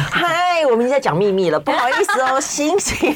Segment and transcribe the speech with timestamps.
[0.00, 2.40] 嗨，我们已经在讲秘密了，不好意思哦。
[2.40, 3.14] 星期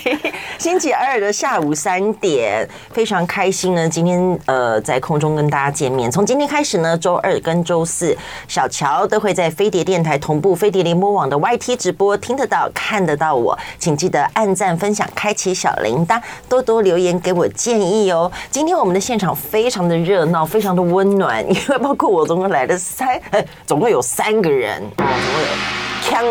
[0.58, 3.88] 星期二的下午三点，非常开心呢。
[3.88, 6.10] 今天呃，在空中跟大家见面。
[6.10, 8.16] 从今天开始呢，周二跟周四，
[8.46, 18.30] 小乔都会在飞碟电台同步飞碟联播网的 YT 直播，听得到看得到我，请记得按赞、分享、开启小铃铛，多多留言给我建议哦。
[18.50, 25.95] 今天我们的现场非常的热闹，非常的温暖，因为包括我总共来了三，呃，总共有三个人，总共有。
[26.08, 26.24] 锵，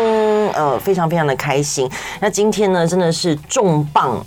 [0.54, 1.88] 呃，非常非常的开心。
[2.20, 4.24] 那今天呢，真的是重磅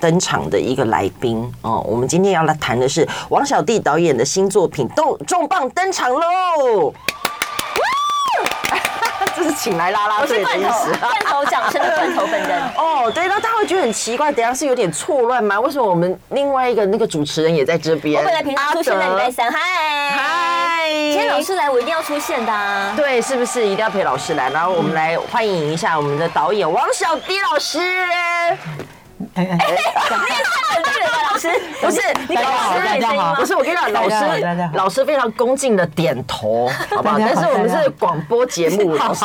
[0.00, 1.84] 登场的一个来宾哦。
[1.88, 6.92] 我们今天要来谈的是王小弟导演的新作品，都重磅登场喽！
[9.38, 12.60] 这是请来拉拉队的意思，罐头掌声的罐头本人。
[12.76, 15.60] 哦，对，那大家会觉得很奇怪，等下是有点错乱吗？
[15.60, 18.20] 为什么我们另外一个那个主持人也在这边？
[18.20, 19.58] 我本来平常出现在礼拜三，嗨
[20.10, 22.92] 嗨，今天老师来，我一定要出现的啊。
[22.96, 24.50] 对，是不是一定要陪老师来？
[24.50, 27.78] 然后我们来欢迎一下我们的导演王小迪老师。
[29.34, 29.46] 哎哎，
[30.08, 31.47] 很对的老师，
[31.80, 34.14] 不是你老师，不是我跟你讲，老师
[34.74, 37.18] 老师非常恭敬的点头，好不好？
[37.18, 39.24] 但是我们是广播节目， 老师，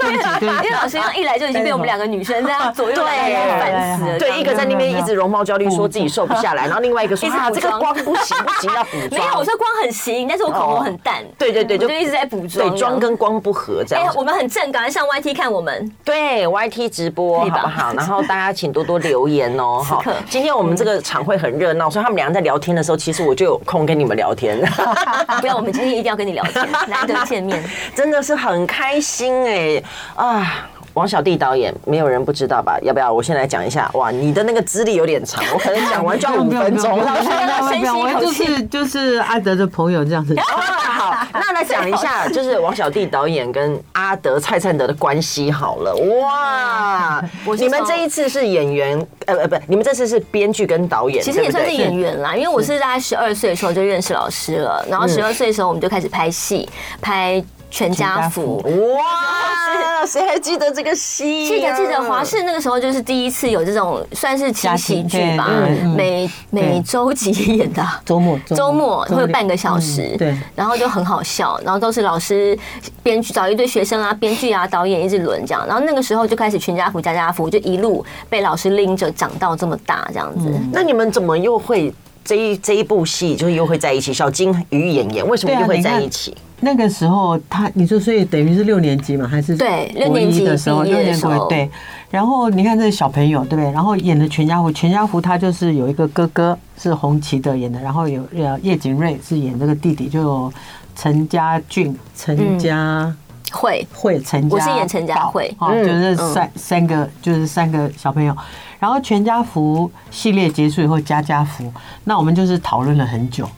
[0.00, 4.18] 因为老师刚一来就已经被我们两个女生这样左右对烦死了。
[4.18, 9.10] 对，一个在那边一直容貌焦虑，说自己瘦不下来，然后另外一个说啊，这个光不行不行，要补妆。
[9.10, 11.22] 没有，我说光很行，但是我口红很淡。
[11.38, 12.68] 对对对，就一直在补妆。
[12.70, 14.04] 对，妆跟光不合这样。
[14.04, 15.90] 哎，我们很正，赶快上 YT 看我们。
[16.04, 17.92] 对，YT 直播好不好？
[17.94, 20.02] 然后大家请多多留言哦，好。
[20.28, 24.58] 今天我们这个场会很热闹，所以他们两个在聊天的时候，其实我就有空跟你们聊天。
[25.40, 27.62] 不要，我们今天一定要跟你聊天，难得见面，
[27.94, 29.82] 真的是很开心哎
[30.16, 30.68] 啊！
[30.94, 32.78] 王小弟导演，没有人不知道吧？
[32.82, 33.90] 要不要我先来讲一下？
[33.94, 37.00] 哇，你的那个资历有点长，我可能讲完就要 五分钟。
[37.00, 40.36] 我就是就是阿德的朋友这样子。
[40.44, 45.94] 好，那来讲一下，就是王小弟导演跟阿德蔡灿德的关系好了。
[46.20, 47.24] 哇，
[47.56, 52.36] 你们这一次是演员，呃呃不，你们这次是编剧跟导演，其实也算是演员啦。
[52.36, 56.68] 因为我是在十二岁的时候就认识老师了，然后十二岁的时候我们就开始拍戏，
[57.00, 57.42] 拍。
[57.72, 60.04] 全家福哇！
[60.06, 61.46] 谁还记得这个戏？
[61.46, 65.48] 记得记得，华视那个时候就是第一次有这种算是轻喜剧吧，
[65.96, 72.56] 每每周几演的， 周末周末会有半个小时，对，然后就很好笑，然后都是老师
[73.02, 80.52] 编剧找一堆学生啊，编剧啊，导演一直轮这样，然后那个时候就开始全家福家家福，就一路被老师拎着长到这么大这样子。
[80.72, 84.12] 那你们怎么又会这一这一部戏就是又会在一起？
[84.12, 86.36] 小金与演员为什么又会在一起？
[86.64, 91.68] 那个时候他，你说所以等于是六年级嘛，还是对六年级的时候，六年级对。
[92.08, 93.70] 然后你看这小朋友，对不对？
[93.72, 100.52] 然后演的全家福，全家福他就是有一个哥哥是红旗的演的，然后有呃叶景瑞是演这个弟弟，就
[100.94, 103.12] 陈家俊、陈家
[103.50, 108.36] 慧、慧、陈家，我是演陈家慧，哦，就是三三个，就是三个小朋友。
[108.78, 111.72] 然后全家福系列结束以后，家家福，
[112.04, 113.48] 那我们就是讨论了很久。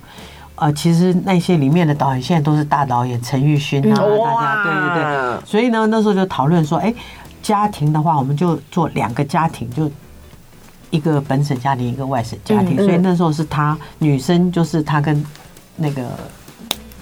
[0.56, 6.94] 呃，其实那些里面的导演现在都是大导演，陈玉勋啊，大家对对对，所以呢，那时候就讨论说，哎，
[7.42, 9.90] 家庭的话，我们就做两个家庭，就
[10.90, 15.24] 一个本省家庭，一个外省家庭，所以那时候是他女生，就是他跟
[15.76, 16.08] 那个。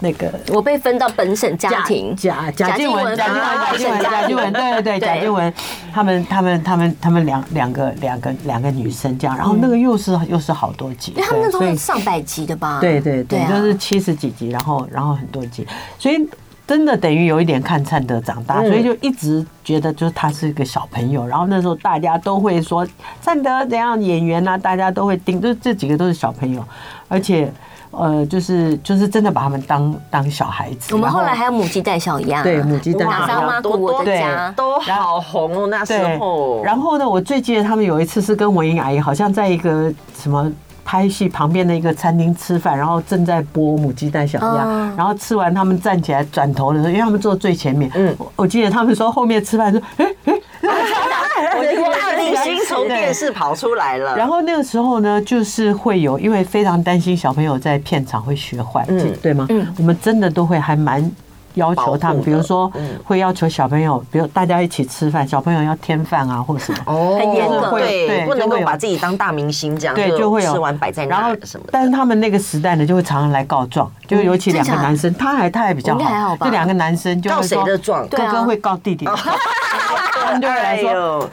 [0.03, 5.55] 那个我被分到本省家庭，贾贾静雯，贾静雯，贾静雯，贾静雯，对对对，贾静雯，
[5.95, 12.81] 他们他们他们他们两两个两个两个女生这样，然后那个又是又是好多集，因为他们那都是上百集的吧？
[12.81, 15.65] 对对对，就是七十几集，然后然后很多集，
[16.01, 16.29] 所以
[16.67, 22.85] 真的等于有一点看灿德长大，所以就一直觉得就是他是一个小朋友，然后那时候大家都会说
[23.21, 26.65] 灿德怎样演员啊，大家都会盯，就这几个都是小朋友，
[27.07, 27.49] 而且。
[27.93, 30.95] 呃，就是就是真的把他们当当小孩子。
[30.95, 36.63] 我们后来还有母鸡带小鸭，对，母鸡带小鸭，多多的家都好红哦，那时候。
[36.65, 40.51] 然后呢，我最记得他们有一次是跟文英阿姨好像在一个什么
[40.85, 50.35] 拍戏旁边的一个餐厅吃饭，然后正在播母鸡带小鸭，然后吃完他们站起来转头的时候，因为他们坐最前面，嗯，我记得他们说后面吃饭说，哎哎。
[50.63, 59.47] 大明星从电视跑出来了，然后那个时候呢，就是会有，因为非常担心小朋友在片场会学坏，嗯，对吗？
[59.51, 61.11] 嗯，我们真的都会还蛮
[61.55, 62.71] 要求他们，比如说
[63.05, 70.53] 会要求小朋友，比如大家一起吃饭，小朋友要添饭啊，或什么，哦，很严格，对，不能够把自己当大明星这样，对，就会有。
[70.53, 71.67] 吃完摆在那，然后什么。
[71.73, 78.07] 但是他们那个时代呢，就会常常来告状，就尤其两个男生，他还他还比较好，这两个男生就告谁的状？
[78.09, 79.05] 哥哥会告弟弟，
[80.25, 81.29] 他们就会来说。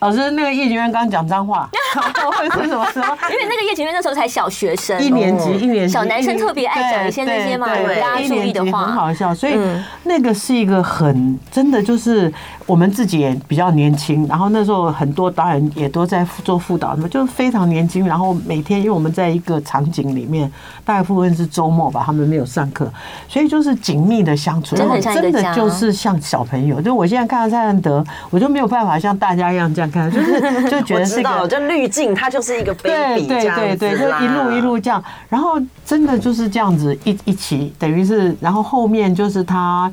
[0.00, 1.68] 老师，那个叶景渊刚刚讲脏话，
[2.38, 3.14] 会是什么时候？
[3.30, 9.34] 因为那个叶景渊那时候才小学生，一年级，一年级，小男生特别爱讲一些那些嘛，大家注意的话，很好笑。
[9.34, 9.58] 所以
[10.04, 12.30] 那个是一个很真的，就是
[12.66, 18.06] 我们自己也比较年轻，然后那时候很多导演也都在做副导，什么就是非常年轻。
[18.06, 20.50] 然后每天因为我们在一个场景里面，
[20.84, 22.86] 大部分是周末吧，他们没有上课，
[23.28, 26.82] 所以就是紧密的相处，真的真的就是像小朋友。
[26.82, 29.85] 就我现在看到蔡安德，我就没有办法像大家一样这样。
[29.90, 30.40] 看， 就是
[30.70, 39.92] 就觉得是一个，就滤镜，它就是一个 baby 对对对对，就一路一路这样，然后真的就是这样子一一起，等于是，然后后面就是他。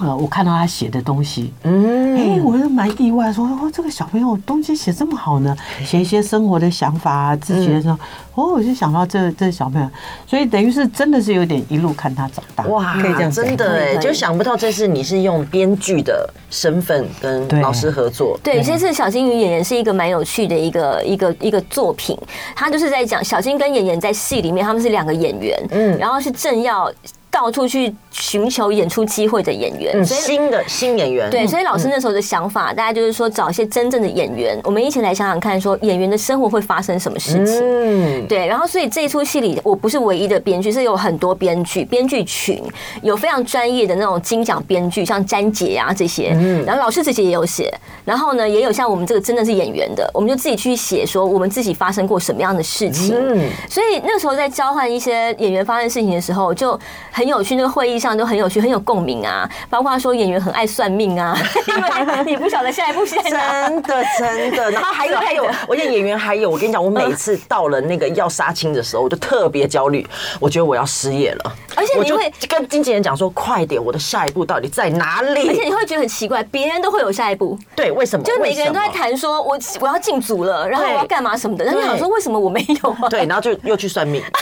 [0.00, 7.96] 呃，我看到他写的东西，嗯，哎，我就蛮意外，说，哦，这个小朋友东西写这么好呢，写一些生活的想法啊，自己的时候，
[8.34, 9.88] 哦，我就想到这这小朋友，
[10.26, 22.18] 所以等于是真的是有点一路看他长大，哇，可以这样，真的哎，就想不到这是你是用编剧的身份跟老师合作，对，这次小金与演员是一个蛮有趣的一个一个一个作品，
[22.56, 26.92] 他就是在讲小金跟演员在戏里面，他们是两个演员，嗯，然后是正要。
[27.34, 27.92] 到处去
[28.34, 31.30] 寻求演出机会的演员，新的新演员。
[31.30, 37.60] 对，所以老师那时候的想法，大家就是说找一些真正的演员，我们一起来想想看，说演员的生活会发生什么事情。
[37.62, 38.44] 嗯，对。
[38.44, 42.60] 然后，所以这一出戏里，我不是唯一的编剧，是有很多编剧，编剧群
[43.02, 46.32] 有非常专业的那种金奖编剧，像詹杰啊这些。
[46.34, 46.64] 嗯。
[46.64, 47.72] 然后老师自己也有写，
[48.04, 53.14] 然后呢，也有像我们这个真的是演员的，我们就自己去写，说我们自己发生过什么样的事情。
[53.14, 53.48] 嗯。
[53.70, 56.72] 所以那时候在交换一些演员发生事情的时候，就
[57.12, 57.24] 很。
[57.24, 59.46] 很有趣，那个会议上都很有趣，很有共鸣啊。
[59.68, 61.36] 包括说演员很爱算命啊，
[61.68, 63.68] 因为你不晓得下一步是在哪。
[63.68, 64.70] 真的真的。
[64.72, 70.06] 然后还有还有，我演演员还有，我跟你讲，我每次到了那个要杀青的时候，我就特别焦虑，
[70.40, 71.52] 我觉得我要失业了。
[71.76, 75.48] 而且你会跟经纪人讲说，快点，我的下一步到底在哪里？
[75.48, 78.24] 而且你会觉得很奇怪，别人都会有下一步，对，为什么？
[78.24, 81.66] 就每个人都在谈说，我我要进组了，然后我要干嘛什么的。
[81.66, 83.08] 但你想说，为什么我没有啊？
[83.10, 84.22] 对，然后就又去算命。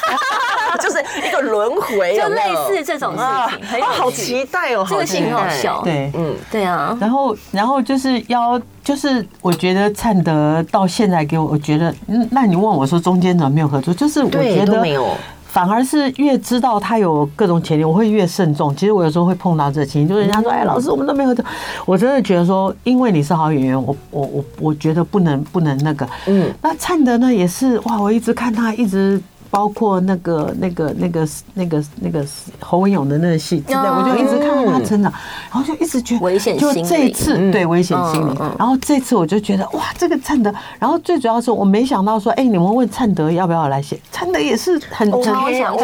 [0.80, 6.96] 就是一个轮回，就类似这种事情，很好期待哦，这个戏很好笑，对，嗯，对啊。
[7.00, 13.94] 然后，然后就是要，就是我觉得灿德到现在给我，我觉得，嗯，那你问我说中间怎么没有合作？
[13.94, 15.06] 就是我觉得没有，
[15.46, 18.74] 反而是越知道他有各种潜力，我会越慎重。
[18.74, 21.44] 其实我有时候会碰到这情形，就是人家说，哎，老师，我们都没有合作，
[21.86, 26.52] 我真的觉得说，因为你是好演员，我我我我觉得不能不能那个，嗯。
[26.60, 29.20] 那灿德呢，也是哇，我一直看他一直。
[29.52, 32.24] 包括那个、那个、那个、那个、那个
[32.58, 35.12] 侯文勇的那个戏之类，我就一直看到他成长，
[35.52, 45.78] 然后就一直觉得，危险就这一次对危险心理，然后这次我就觉得哇，这个灿德，然后最主要是我没想到说，哎，你们问灿德要不要来写，灿德也是很很很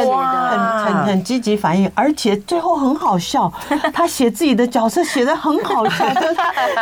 [0.86, 3.52] 很很积极反应，而且最后很好笑，
[3.92, 6.36] 他 写自己的角色写的很好笑，就是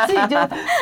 [0.07, 0.37] 自己就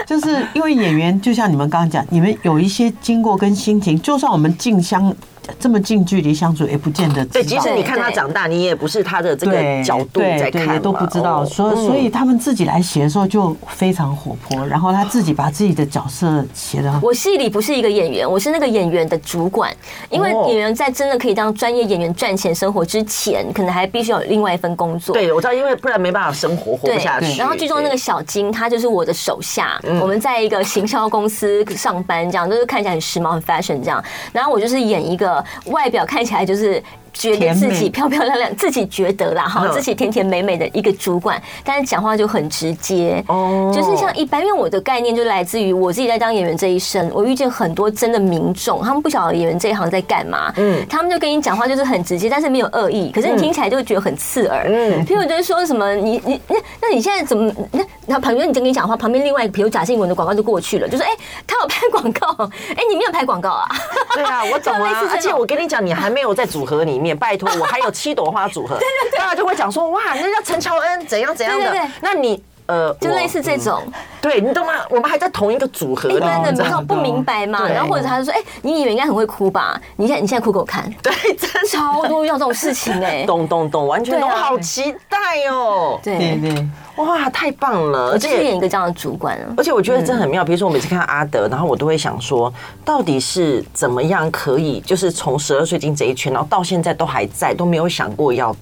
[0.06, 5.12] 就是因为演员，就像你们刚刚讲，你们有一些经过跟心情，就算我们进香。
[5.60, 7.26] 这么近距离相处也不见得。
[7.26, 11.46] 对，即使你看他长大，你也不是他的这个角度在看，都不知道。
[11.46, 17.00] 所以，所以他们自己来写的时候就非常活泼，然后他自己把自己的角色写的。
[17.02, 19.72] 我戏里不是一个演员，我是那个演员的主管。
[20.10, 25.14] 因为演员在真的可以当专业演员赚钱生活之前，可能还必须有另外一份工作。
[25.14, 27.38] 对，我知道，因为不然没办法生活，活不下去。
[27.38, 29.80] 然后剧中那个小金，他就是我的手下。
[30.02, 34.04] 我们在一个行销公司上班，这样就是看起来很时髦、很 fashion 这样。
[34.32, 35.35] 然后我就是演一个。
[35.66, 36.82] 外表看起来就是。
[37.16, 61.12] 觉得自己漂漂亮亮，自己觉得啦哈，自己甜甜美美的一个主管，但是讲话就很直接，哦，就是像一般，因为我的概念就来自于我自己在当演员这一生，我遇见很多真的民众，他们不晓得演员这一行在干嘛，嗯，他们就跟你讲话就是很直接，但是没有恶意，可是你听起来就会觉得很刺耳，嗯，譬如就是说什么你你那那你现在怎么那那旁边你跟你讲话，旁边另外一个比如贾静雯的广告就过去了，就说哎
[61.48, 63.66] 他有拍广告，哎你没有拍广告啊？
[64.14, 67.05] 对啊，我懂啊， 而且我跟你讲，你还没有在组合里面。
[67.14, 68.80] 拜托，我还有七朵花组合，
[69.18, 71.88] 大家就会讲说哇，那叫陈乔恩怎样怎样的。
[72.02, 73.82] 那你呃，就类似这种，
[74.22, 74.74] 对你懂吗？
[74.90, 77.68] 我们还在同一个组合，一般的民众不明白嘛。
[77.68, 79.80] 然后或者他就说，哎，你以为应该很会哭吧？
[79.98, 80.92] 你现在你现在哭给我看。
[81.04, 85.18] 对，真的超多遇到这种事情哎， 懂懂懂，完全懂，好期待
[85.50, 86.00] 哦。
[86.04, 86.68] 对对。
[86.96, 88.12] 哇，太棒了！
[88.12, 90.46] 而且演一个这样的主管，而且我觉得真的很妙。
[90.46, 92.52] 比如说，我每次看阿德，然后我都会想说，
[92.86, 98.56] 到底是怎么样可以，就是从十二岁进这一圈，然后到现在都还在，都没有想过要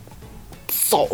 [0.90, 1.08] 走，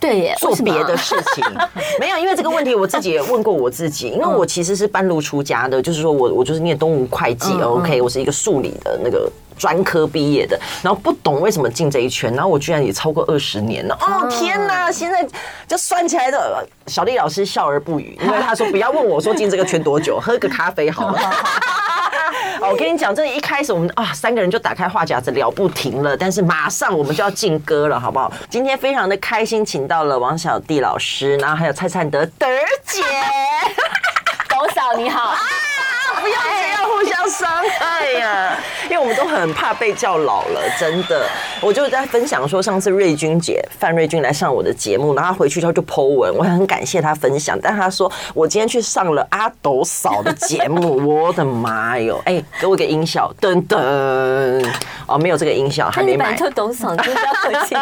[0.00, 1.44] 对耶，做别的事情。
[2.00, 9.30] 没有，因为这个问题我自己也问过我自己，因为我其实是半路出家的，就是说我我就是念东吴会计，OK，我是一个数理的那个。
[9.60, 13.94] 专科毕业的，然后不懂为什么进这一圈，然后我居然也超过二十年了。
[14.00, 14.90] 哦天哪！
[14.90, 15.22] 现在
[15.68, 21.20] 就算起来的，小丽老师笑而不语，因为他说不要问我说进这个圈多久，喝个咖啡好了。
[22.70, 28.32] 我跟你讲，这一开始我们啊三个人就打开话匣子聊不停了，但是马上我们就要进歌了，好不好？
[28.48, 33.02] 今天非常的开心，请到了王小弟老师，然后还有蔡灿德德儿姐，
[34.48, 35.30] 董嫂你好。
[35.30, 35.36] 啊
[36.20, 37.48] 不要这样互相伤
[37.78, 38.54] 害呀！
[38.90, 41.24] 因为我们都很怕被叫老了，真的。
[41.60, 47.56] 我就在分享说，上次瑞君姐范瑞君来上我的节目，然后她回去之后就 po 文，我很感谢她分享。
[47.62, 52.20] 但她说我今天去上了阿斗嫂的节目，我的妈哟！
[52.24, 54.66] 哎， 给我一个音效，噔噔。
[55.06, 56.34] 哦，没有这个音效，还没买。
[56.34, 57.76] 就董嫂，就不要客气。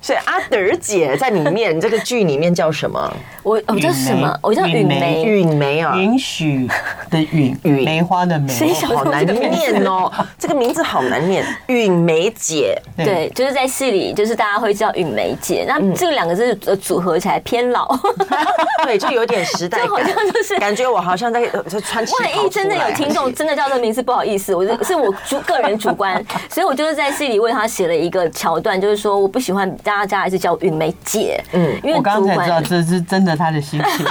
[0.00, 3.12] 所以阿德姐在里面，这个剧里面叫什么？
[3.42, 4.38] 我我叫什么？
[4.42, 6.66] 我叫允梅，允梅啊，允许。
[7.10, 9.49] 的允允梅花的梅，好难念
[9.86, 11.44] 哦， 这个名字好难念。
[11.68, 15.64] 允梅姐，对，就是在戏里，就是大家会叫允梅姐。
[15.66, 17.88] 那这两个字组合起来偏老，
[18.84, 22.04] 对，就有点时代感，好像就是感觉我好像在在穿。
[22.20, 34.06] 万一真的有听众真的叫这个名字，不好意思，我是我主个人主观，所以我就是在戏里为他写了一个桥段，就是说我不喜欢大家还是叫允梅姐，嗯，因为我刚才知道这是真的他的心情，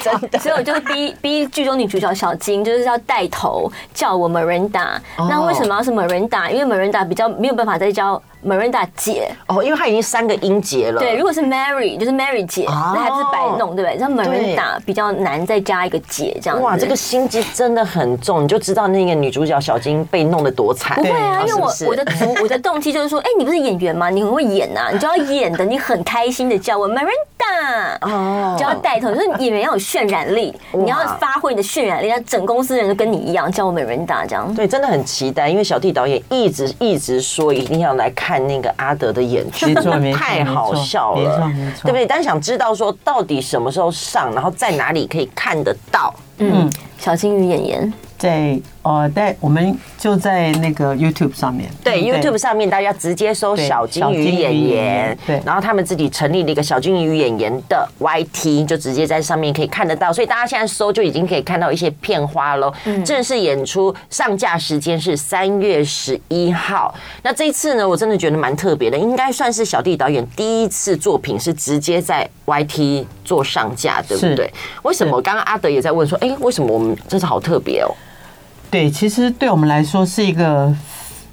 [0.00, 4.28] 真的，所以我就逼逼剧中女主角小金就是要带头叫我
[4.72, 6.50] Miranda，那为什么要是 Miranda？
[6.50, 8.20] 因为 Miranda 比较没有办法再叫。
[8.44, 11.00] Miranda 姐哦，因为她已经三个音节了。
[11.00, 13.98] 对，如果是 Mary 就是 Mary 姐，那还不是白弄，对不对？
[13.98, 16.60] 像 Miranda 比较难再加一个姐这样。
[16.60, 20.96] 哇，这个心机真的很重，你就知道那个女主角小金被弄得多惨。
[20.96, 24.10] 不会啊，因为我我的主我的动机就是说， 哎，你不是演员吗？
[24.10, 34.52] 你很会演呐，你就要演的，你很开心的叫我 Miranda 哦，就要带头，就是演员要有渲染力，你要发挥你的渲染力，让整公司人都跟你一样叫我 Miranda 这样。
[34.54, 38.31] 对，真的很期待，因为小弟导演一直一直说一定要来看。
[38.32, 39.66] 看那个阿德的演出，
[40.14, 42.06] 太好笑了，对不对？
[42.06, 46.14] 但是想知道说到底什么时候上，然后在哪里可以看得到？
[46.38, 48.58] 嗯，小金鱼演员在。
[48.82, 62.72] 哦，在我们就在那个 YouTube 上面，对 YouTube 上面，大家直接搜小金鱼演员，对，然后他们自己成立了一个小金鱼演员的 YT，就直接在上面可以看得到，所以大家现在搜就已经可以看到一些片花喽。
[63.04, 66.92] 正式演出上架时间是三月十一号。
[67.22, 74.52] 那这一次呢，我真的觉得蛮特别的，应该算是小弟导演第一次作品是直接在 YT 做上架，对不对？
[74.82, 75.22] 为什么？
[75.22, 77.94] 刚刚阿德也在问说，哎，为什么我们这是好特别哦？
[78.72, 80.74] 对，其实对我们来说是一个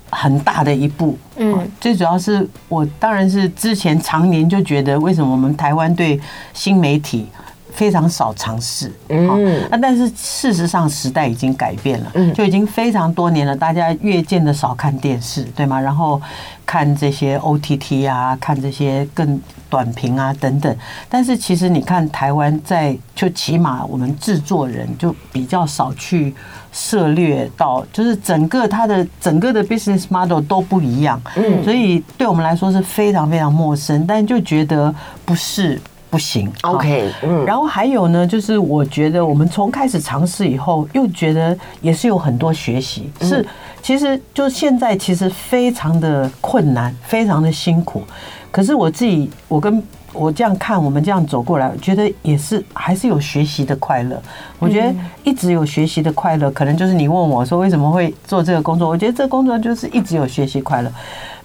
[0.10, 1.17] 很大的一步。
[1.38, 6.19] 嗯，最主要是我当然是之前常年就觉得，为什么我们台湾对
[6.53, 7.29] 新媒体
[7.73, 8.91] 非常少尝试？
[9.09, 15.79] 嗯，那但是事实上时代已经改变了，嗯，就已经非常多年了，大家越见得少看电视，对吗？
[15.79, 16.21] 然后
[16.65, 20.75] 看这些 OTT 啊，看这些更短评啊等等。
[21.07, 26.33] 但是其实你看台湾在，就起码我们制作人就比较少去。
[26.71, 34.93] 涉猎到就是整个它的整个的 business model 都不一样，嗯，所以对我们来说是非常非常陌生，但就觉得
[35.25, 43.46] 不是不行，OK，嗯，然后还有呢，就是我觉得我们从开始尝试以后，又觉得也是有很多学习，是
[43.82, 48.04] 其实就现在其实非常的困难，非常的辛苦，
[48.51, 49.84] 可是我自己我跟。
[50.12, 54.20] 我这样看，我们这样走过来，我觉得也是还是有学习的快乐。
[54.58, 54.92] 我觉得
[55.24, 60.92] 一直有学习的快乐，可能就是你问我说为什么会做这个工作，我觉得这个工作就是一直有学习快乐。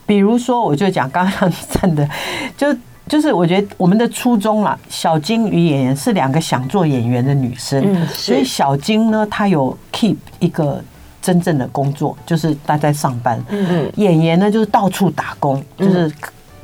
[0.06, 2.08] 比如说，我就讲刚刚站的，
[2.56, 2.74] 就
[3.08, 10.82] 就是我觉得我们的初衷啦，小金与演员是两个想做演员的女生，所以小金呢，她有 keep 一个
[11.20, 13.42] 真正的工作，就是她在上班。
[13.48, 16.12] 嗯嗯，演员呢就是到处打工，就是。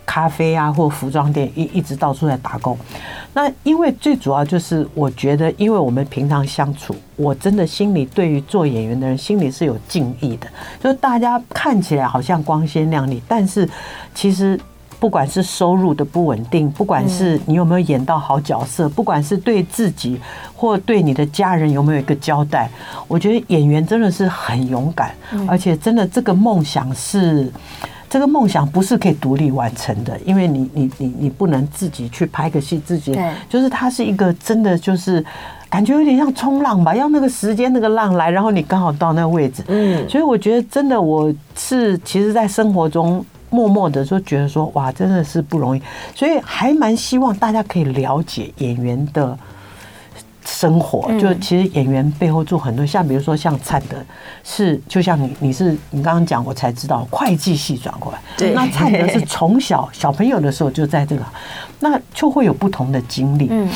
[0.06, 2.76] 咖啡啊，或服装店一一直到处在打工。
[3.32, 10.48] 那因为最主要就是，我觉得，因为我们平常相处，我真的心里对于做演员的人心里是有敬意的。
[10.82, 13.68] 就是大家看起来好像光鲜亮丽，但是
[14.12, 14.58] 其实
[15.00, 20.20] 不管是收入的不稳定，不管是你有没有演到好角色，不管是对自己
[20.54, 22.68] 或对你的家人有没有一个交代，
[23.08, 25.12] 我觉得演员真的是很勇敢，
[25.48, 27.50] 而且真的这个梦想是。
[28.12, 33.16] 这个梦想不是可以独立完成的，因为你你你你不能自己去拍个戏，自己
[33.48, 35.24] 就是它是一个真的就是
[35.68, 45.82] 感觉有点像冲浪吧，要那个时间那个浪来，然后你刚好到那个位置，嗯，所以我觉得真的我是其实，在生活中默默的就觉得说哇，真的是不容易，
[46.14, 49.36] 所以还蛮希望大家可以了解演员的
[50.44, 53.96] 生活，就其实演员背后做很多，像比如说像灿德
[54.42, 61.22] 是，就像你你是你刚刚讲，我才知道会计系转过来，对，那灿德是从小小朋友的时候就在这个，
[61.78, 63.68] 那就会有不同的经历，嗯，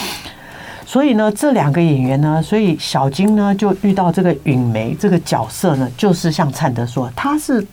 [0.86, 7.64] 所以呢，这两个演员呢，所以小金呢就遇到这个允梅这个角色呢，就是像灿德说，他是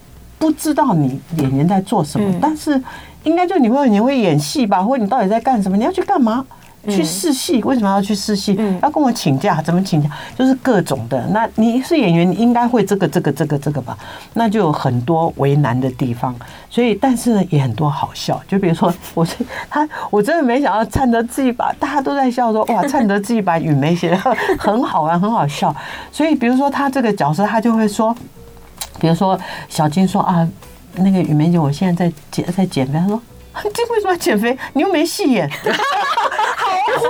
[0.41, 2.81] 不知道你演员在做什么，但是
[3.25, 6.43] 应该就你会你会演戏吧，或者你到底在干什么，你要去干嘛？
[6.89, 8.59] 去试戏，为什么要去试戏？
[8.81, 9.61] 要跟我请假？
[9.61, 10.09] 怎么请假？
[10.35, 11.23] 就是各种的。
[11.27, 13.95] 那你是演员，你应该会这个、这个、这个、这个吧？
[14.33, 16.35] 那就有很多为难的地方。
[16.71, 18.41] 所以，但是呢，也很多好笑。
[18.47, 19.35] 就比如说，我是
[19.69, 24.17] 他，我真的没想到灿德自己把大家都在笑说，哇，灿德自己把雨梅写的
[24.57, 25.75] 很好玩，很好笑。
[26.11, 28.15] 所以，比如说他这个角色，他就会说，
[29.01, 30.47] 比如说小金说啊，
[30.93, 32.93] 那个雨梅姐，我现在在减在减肥。
[32.93, 33.21] 她说。
[33.73, 34.57] 这为什么要减肥？
[34.71, 37.05] 你又没戏演， 好会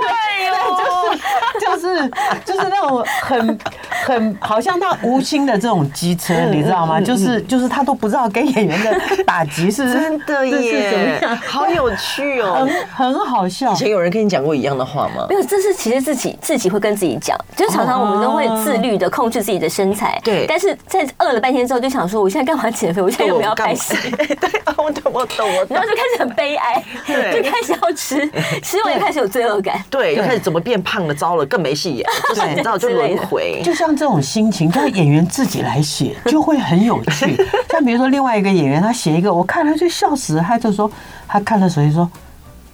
[0.50, 1.16] 哦！
[1.82, 2.10] 就是
[2.44, 3.58] 就是那种很
[4.04, 7.00] 很好像他无心的这种机车，你知道吗？
[7.00, 13.72] 就是就是他都不知道给演员的打击是真的耶，好有趣哦，很很好笑。
[13.72, 15.26] 以前有人跟你讲过一样的话吗？
[15.28, 20.46] 没有，这是其实自己自己会跟自己讲，就是常常我们都会自律的控制自己的身材，对。
[20.46, 23.00] 但是在饿了半天之后，就想说我现在干嘛减肥？
[23.02, 26.32] 我现在又不要开始， 对，我懂我懂我懂，然后就开始很。
[26.34, 28.26] 悲哀， 就开始要吃，
[28.62, 37.36] 吃完也开始有罪恶感，对，就开始怎么变胖了，糟了，更没戏演， 就是你知道，就轮回，就像这种心情，叫演员自己来写，就会很有趣。
[37.70, 40.90] 像比如说另外一个演员，他写一个，我看他就笑死，他就说
[41.26, 42.10] 他看了，所以说。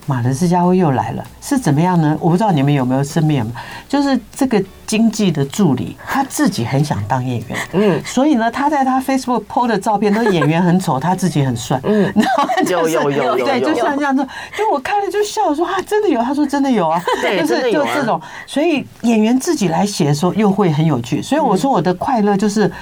[0.09, 2.17] 马的这家伙又来了，是怎么样呢？
[2.19, 3.47] 我不知道你们有没有身边，
[3.87, 22.73] 就是这个经纪的助理，他自己很想当演员，嗯，所以呢，他在他 Facebook PO 的照片，都演员很丑，他自己很帅，嗯，然后有有有有，对，就像这样子，就我看了就笑，说啊，真的有，他说真的有啊， 对，就是就这种，所以演员自己来写的时候又会很有趣，所以我说我的快乐就是。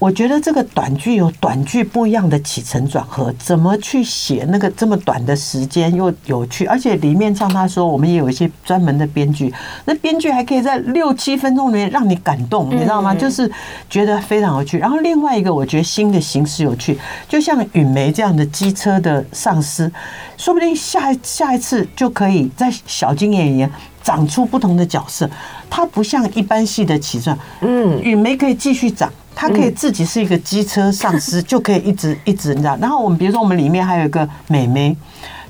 [0.00, 9.52] 我觉得这个短剧有短剧不一样的起承转合，怎么去写那个这么短的时间又有趣，而且里面像他说，我们也有一些专门的编剧，
[9.84, 13.14] 那编剧还可以在六七分钟里面让你感动，你知道吗？
[13.14, 13.50] 就是
[13.90, 14.78] 觉得非常有趣。
[14.78, 19.92] 然后另外一个，我觉得新的形式有趣，就像允梅这样的机车的上司，
[20.38, 23.70] 说不定下下一次就可以在小金演员
[24.02, 25.28] 长出不同的角色，
[25.68, 29.12] 它不像一般戏的起转，嗯，雨梅可以继续长。
[29.34, 32.76] 他可以自己是一个机车上司，就可以一直一直你知道。
[32.80, 34.96] 然后我们比如说，我们里面还有一个美眉，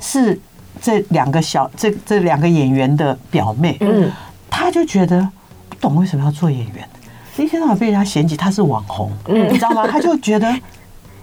[0.00, 0.38] 是
[0.80, 3.76] 这两个小这这两个演员的表妹。
[3.80, 4.10] 嗯，
[4.48, 5.28] 他就觉得
[5.68, 6.88] 不懂为什么要做演员，
[7.36, 9.86] 一天到晚被人家嫌弃他是网红，嗯，你知道吗？
[9.86, 10.54] 他就觉得。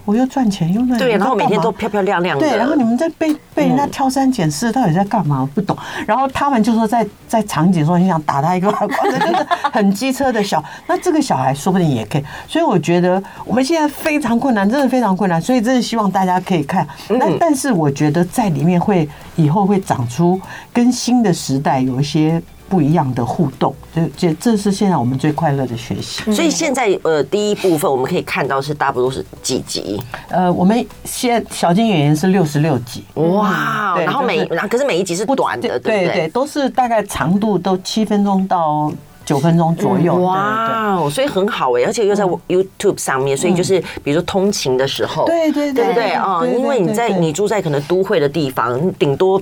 [0.08, 2.48] 我又赚钱又那，对，然后每天都漂漂亮亮的。
[2.48, 5.42] 对，然后你们在被被人家挑三拣四，到底在干嘛？
[5.42, 5.76] 我不懂。
[6.06, 10.64] 然后他们就说在 在场景说你想打他一个耳光，真的很机车的小。
[10.88, 12.24] 那这个小孩说不定也可以。
[12.46, 15.38] 所以我觉得我们现在非常困难，真的非常困难。
[15.38, 16.88] 所以真的希望大家可以看。
[17.08, 20.40] 那但是我觉得在里面会以后会长出
[20.72, 22.42] 跟新的时代有一些。
[22.68, 26.30] 不一样的互动，这这这是现在我们最快乐的学习。
[26.32, 30.00] 所以现在呃，第一部分我们可以看到是大部分都是几集？
[30.28, 33.98] 呃，我们现在小金演员是六十六集，哇！
[33.98, 38.92] 然后每可是每一集是不短的，对对对，都是大概长度都七分钟到
[39.24, 40.14] 九分钟左右。
[40.16, 46.40] 哇，所以很好哎，而且又在 YouTube 上面，所以就是比如说通勤的时候，对对对，对不对啊？
[46.46, 49.40] 因为你在你住在可能都会的地方，顶多。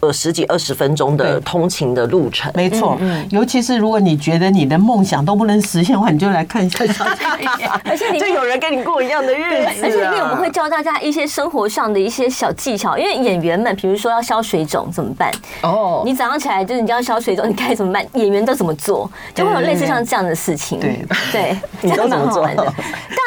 [0.00, 2.96] 呃，十几二十分钟的通勤的路程，没错。
[3.30, 6.78] 尤其是如果你觉得你的梦想都不能实现的话，你就来看一下。
[7.84, 9.82] 而且就有人跟你过一样的日子。
[9.82, 12.96] 而且因为我们会教大家一些生活上的一些小技巧。
[12.96, 15.32] 因为演员们，比如说要消水肿怎么办？
[15.62, 18.06] 哦，你早上起来就是你要消水肿，你该怎么办？
[18.14, 19.10] 演员都怎么做？
[19.34, 20.78] 就会有类似像这样的事情。
[20.78, 22.54] 对对， 你都怎么做的？
[22.54, 22.74] 当然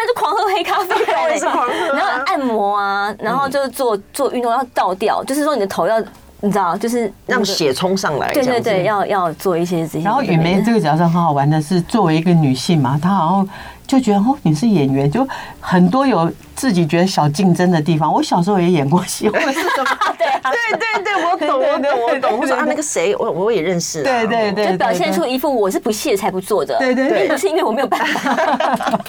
[0.07, 0.95] 就狂喝黑咖啡，
[1.93, 6.01] 然后按摩啊，然后就是做做运动要倒掉，就是说你的头要。
[6.41, 8.31] 你知道，就是让血冲上来。
[8.33, 10.01] 对对对，要要做一些这些。
[10.01, 13.49] 然后雨梅这个角色很好玩的是，作为一个女性嘛，她好像
[13.87, 15.27] 就觉得哦，你是演员，就
[15.59, 16.31] 很多有。
[16.61, 19.97] 自己觉得小竞争的地方， 我小时候也演过戏，或者 是什么？
[20.51, 22.39] 对对对对，我懂我懂我懂。
[22.39, 24.03] 我说啊，那个谁，我我也认识。
[24.03, 26.77] 对对对，就表现出一副我是不屑才不做的。
[26.77, 29.01] 对对对，并不是因为我没有办法。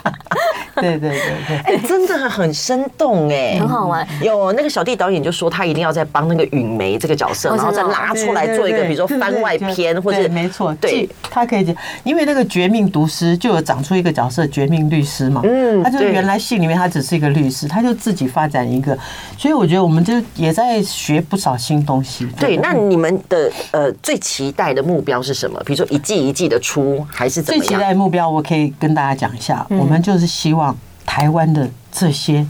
[0.76, 4.06] 对对对对，哎，真的很生动哎，很好玩。
[4.22, 15.42] 有那个小弟导演就说，他一定要再帮那个允梅这个角色，然后再拉出来做一个，比如说番外篇，或者没错，对，他可以讲，因为那个绝命毒师就有长出一个角色，绝命律师嘛。
[15.44, 17.41] 嗯，他就是原来戏里面他只是一个律。
[17.42, 18.96] 律师，他就自己发展一个，
[19.36, 22.26] 所以我觉得我们就也在学不少新东西。
[22.38, 25.60] 对，那你们的呃最期待的目标是什么？
[25.66, 27.66] 比如说一季一季的出，还是怎么样？
[27.66, 32.46] 最期待的目标，我可以跟大家讲一下，我们就是希望台湾的这些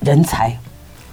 [0.00, 0.56] 人才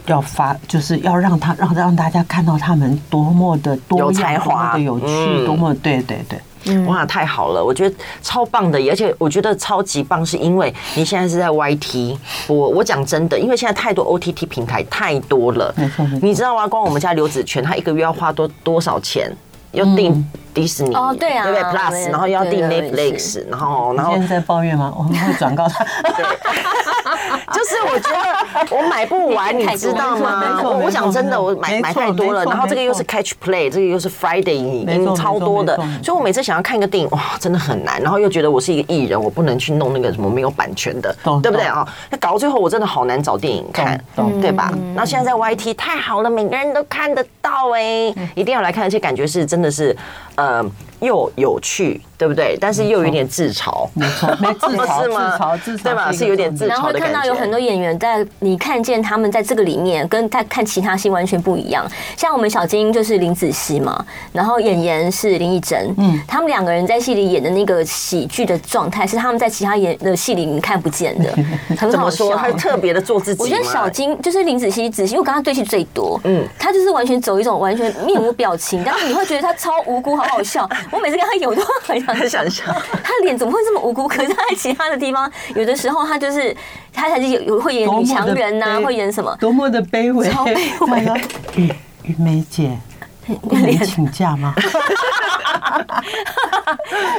[0.08, 6.40] 要发，就是要让他让让大家看到他们多么的多有才华、的有趣，多么对对对。
[6.88, 7.64] 哇，太好了！
[7.64, 12.18] 我觉得超棒的，而且我觉得超级棒，是因为你现在是在 YT。
[12.48, 15.74] 我我讲真的，因为现在太多 OTT 平台太多了，
[16.22, 16.68] 你知道吗？
[16.68, 19.32] 光我们家刘子权，他一个月要花多多少钱？
[19.76, 24.94] 要订迪士尼哦，对啊，对不对？Plus，然后又要订 Netflix，然后然后现在在抱怨吗？
[24.98, 25.84] 我们会转告他。
[26.14, 26.26] 对，
[27.54, 30.60] 就是我觉得我买不完，你知道吗？
[30.64, 38.02] 我我讲真的，我买买太多了，然后这个又是 Catch Play，这个又是 Friday，已经超多的，所以我每次想要看一个电影，哇，真的很难。
[38.02, 41.86] 然后又觉得我是一个艺人，我不能去弄那个什么没有版权的，对不对啊？
[42.10, 44.02] 那搞到最后，我真的好难找电影看，
[44.42, 44.72] 对吧？
[44.96, 49.98] 那现在在 YT 太好了，每个人都看得到哎，一定要来看，而且感觉是真的就是
[50.36, 50.64] 呃
[51.00, 52.58] 又有趣，对不对？
[52.60, 55.32] 但是又有点自嘲，没错， 没自嘲是吗？
[55.32, 56.12] 自嘲，自嘲，对吧？
[56.12, 56.76] 是有点自嘲的感觉。
[56.76, 61.86] 然后会看到有很多演员在你看见他们在这个里面，跟他看其他戏完全不一样。
[62.16, 71.34] 像我们小金就是林子熙嘛，然后演员是林依珍，嗯，他们两个人在戏里演的那个喜剧的状态，是他们在其他演的戏里你看不见的，
[71.78, 73.42] 很好说，他特别的做自己。
[73.44, 80.68] 我觉得小金就是林子熙，子熙，我跟他对戏最多，嗯，他就是完全走一种完全面无表情， 但是你会觉得他超无辜，好好笑。
[80.92, 82.64] 我每次跟他有，我都很想很想笑。
[83.04, 84.08] 他脸怎么会这么无辜？
[84.08, 86.56] 可是他在其他的地方，有的时候他就是
[86.94, 89.36] 他才是有有会演女强人呐，会演什么？
[89.40, 90.56] 多么的卑微，超卑
[90.88, 91.22] 微。
[91.56, 92.78] 雨雨梅姐，
[93.26, 94.54] 你请假吗？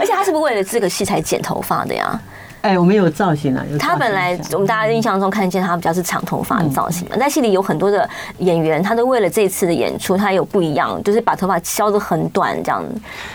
[0.00, 2.18] 而且他是不是为了这个戏才剪头发的呀？
[2.66, 3.64] 哎，我们有造型啊！
[3.78, 12.84] 他本来我们大家印象中看见他比较是长头发的造型嘛，在戏里有很多的演员，他都为了这次的演出，他有不一样，就是把头发削得很短，这样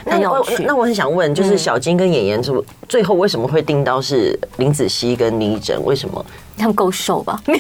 [0.06, 0.66] 很有趣。
[0.66, 5.82] 那我很想问，就是小金跟演员，就最后为什么会定到是林子熙跟林义珍？
[5.86, 6.26] 为什么？
[6.58, 7.42] 他们够瘦吧？
[7.48, 7.54] 是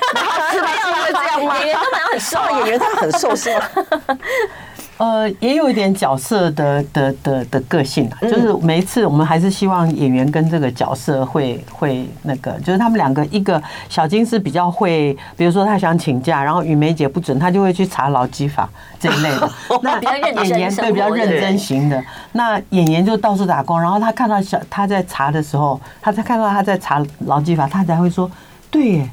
[1.14, 1.58] 这样吗？
[1.58, 3.64] 演员都蛮很瘦，演员他们很瘦是吗？
[5.02, 13.60] 呃，也有一点角色的的的的个性啊，就是每一次我们还是希望演员跟这个角色会会那个，就是他们两个，一个
[13.90, 19.50] 小金是比较会，比如说他想请假，然后雨梅姐不准，他就会去查劳基法这一类的。
[19.82, 20.00] 那
[20.44, 22.00] 演员对比较认真型的，
[22.34, 28.30] 那演员就到处打工，然后他看到小他在查的时候，他才看到他在查劳基法，他才会说，
[28.70, 29.10] 对耶，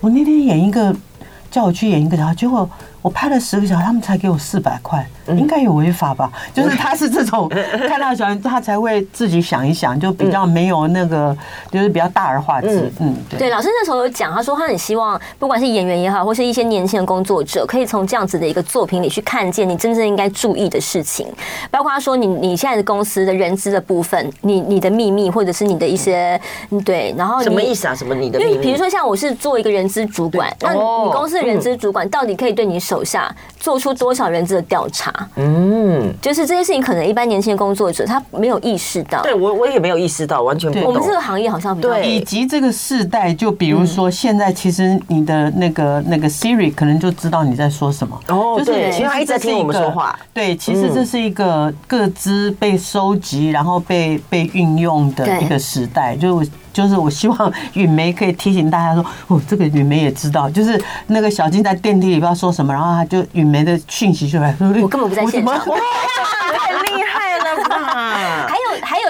[0.00, 0.94] 我那天演一个
[1.50, 2.70] 叫我去演一个，然后结果。
[3.00, 6.30] 我拍了十个小时，他们才给我四百块，应该有违法吧？
[6.52, 7.48] 就是他是这种
[7.88, 11.36] 看到小孩，他才会自己想一想，就比较没有那个，
[11.70, 12.90] 就是比较大而化之。
[12.98, 13.38] 嗯，对。
[13.38, 21.28] 对，老师那时候有讲，他说他很希望，不管是演员也好，或是一些年轻的工作者，可以从这样子的一个作品里去看见你真正应该注意的事情，
[21.70, 26.38] 包括他说你你现在的公司的人资的部分，你你的秘密，或者是你的一些
[26.84, 27.94] 对，然后什么意思啊？
[27.94, 28.50] 什么你的秘密？
[28.50, 30.80] 因为比如说像我是做一个人资主管，那你
[31.12, 32.80] 公司的人资主管到底可以对你？
[32.88, 35.12] 手下做出多少人质的调查？
[35.36, 39.22] 嗯，就是这些事情，可能一般年轻的工作者他没有意识到。
[39.22, 40.86] 对我，我也没有意识到，完全不懂。
[40.86, 48.18] 我们这个行业好像对，以及这个世代，就比如说现在，其实你的那个那个 Siri 可能就知道你在说什么。
[48.28, 50.18] 哦，就是其实他一直在听我们说话。
[50.32, 56.16] 对，其实这是一个各自被收集，然后被被运用的一个时代。
[56.16, 56.42] 就
[56.78, 68.46] 就是我希望允梅可以提醒大家说，哦，这个允梅也知道，就是那个小金在电梯里不知道说什么，然后他就允梅的讯息就来说，我根本不在现场， 太厉害了吧？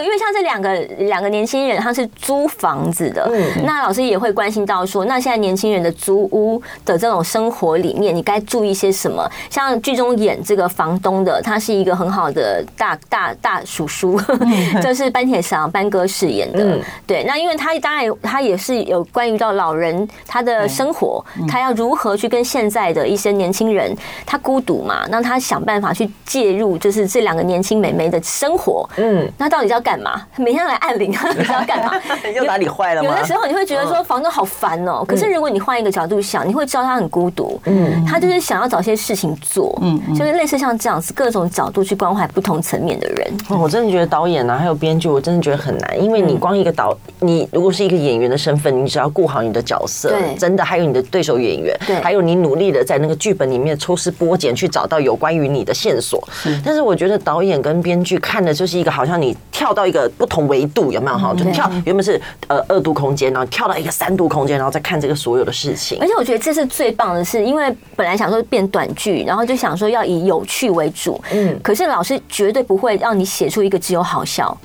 [0.01, 3.31] 因为像这两个两个年轻人，他是租房子的，
[3.65, 9.29] 那老师也会关心到说，那现在年轻人的租屋的这种生活里面，你该注意些什么？
[9.51, 14.19] 像剧中演这个房东的，他是一个很好的大大大叔叔，
[14.83, 17.59] 就是班铁祥班哥饰演的，对，那因为。
[17.59, 23.93] 他当然，他也是有关于到老人他的生活，他要如何去跟现在的一些年轻人，
[24.25, 28.89] 他孤独嘛，那他想办法去介入，就是这两个年轻美眉的生活。
[28.97, 30.23] 嗯，那到底要干嘛？
[30.37, 31.93] 每天来按铃， 你知道干嘛？
[32.37, 33.09] 又哪里坏了吗？
[33.09, 37.59] 有的时候你会觉得说房东好烦哦，可是如果你换一个角度想，你会知道他很孤独。
[37.65, 39.79] 嗯，他就是想要找些事情做。
[39.81, 43.33] 嗯，就是类似像这样子，各种角度去关怀不同层面的人。
[43.49, 47.49] 我真的觉得导演啊，还有编剧，我真的觉得很难，因为你光一个导你。
[47.51, 56.23] 如果是一个演员的身份，你只要顾好你的角色，真的还有你的对手演员，还有你努力的在那个剧本里面抽丝剥茧去找到有关于你的线索。
[56.65, 61.33] 但是我觉得导演跟编剧看的就是一个好像你跳到到一个不同维度，有没有哈？
[61.33, 65.97] 就跳原本是呃二度空间，然后跳到一个三度空间，然后再看这个所有的事情。
[66.01, 74.57] 而且我觉得这是最棒的是，因为本来想说变短剧，然后就想说要以有趣为主，嗯，可是老师绝对不会让你写出一个只有好笑。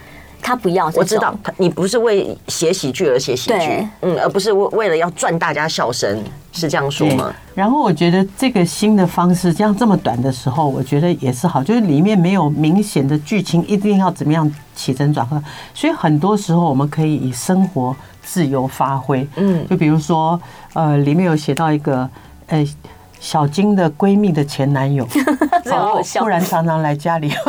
[0.43, 7.33] 他不要，我知道，你不是为写喜剧而写喜剧，嗯，而不是为为了要赚大家笑声，是这样说吗？
[7.55, 15.41] 然后我觉得这个新的方式，这样这么短的时候，我觉得也是好，就是里面没有明显的剧情，一定要怎么样起承转合，
[15.73, 20.39] 所以很多时候我们可以以生活自由发挥，嗯，就比如说，
[20.73, 22.09] 呃，里面有写到一个，
[22.47, 22.65] 呃，
[23.23, 25.07] 小金的闺蜜的前男友，
[25.63, 27.31] 然后突然常常来家里。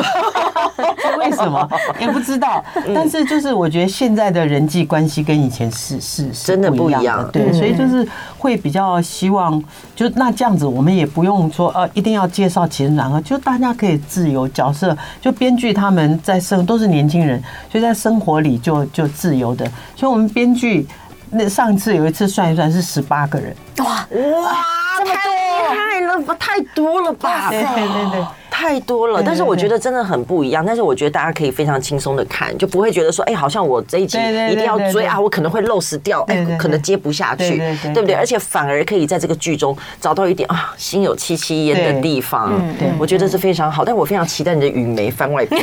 [1.18, 1.68] 为什么？
[1.98, 2.62] 也不知道，
[2.94, 8.06] 但是就是我觉得现在的人际关系跟以前是是真的不一样，对，所以就是
[8.38, 9.62] 会比较希望，
[9.96, 19.64] 就那这样子，我们也不用说呃一定要介绍起承转合，就大家可以自由角色，就编剧他们在生都是年轻人，就在生活里就就自由的，
[19.96, 20.86] 所以我们编剧
[21.30, 24.06] 那上次有一次算一算是十八个人，哇。
[24.42, 28.26] 哇这么多，太了吧，太多了吧，对对对对。
[28.56, 30.64] 太多了，但是我觉得真的很不一样。
[30.64, 34.16] 但是我觉得大家可以非常轻松的看，就不会觉得说，哎，好像我这一集
[34.48, 37.58] 一定要追啊，我可能会漏失掉，哎，可能接不下去，
[37.92, 38.14] 对不对？
[38.14, 42.52] 而且反而可以在这个剧中找到一点啊，心有戚戚焉的地方。
[42.78, 43.84] 对，我觉得是非常好。
[43.84, 45.60] 但我非常期待你的雨眉番外篇，